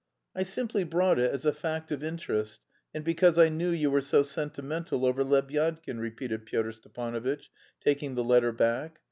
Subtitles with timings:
[0.35, 2.59] "I simply brought it as a fact of interest
[2.91, 8.23] and because I knew you were so sentimental over Lebyadkin," repeated Pyotr Stepanovitch, taking the
[8.23, 8.97] letter back.